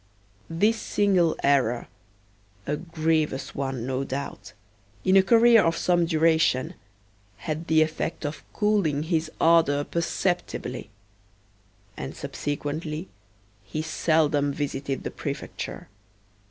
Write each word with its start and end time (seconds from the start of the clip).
This 0.49 0.77
single 0.81 1.35
error 1.43 1.87
(a 2.65 2.75
grievous 2.75 3.53
one 3.53 3.85
no 3.85 4.03
doubt), 4.03 4.53
in 5.05 5.15
a 5.15 5.21
career 5.21 5.61
of 5.61 5.77
some 5.77 6.07
duration, 6.07 6.73
had 7.37 7.67
the 7.67 7.83
effect 7.83 8.25
of 8.25 8.41
cooling 8.51 9.03
his 9.03 9.29
ardor 9.39 9.83
perceptibly; 9.83 10.89
and 11.95 12.15
subsequently 12.15 13.09
he 13.63 13.83
seldom 13.83 14.51
visited 14.51 15.03
the 15.03 15.11
Prefecture. 15.11 15.87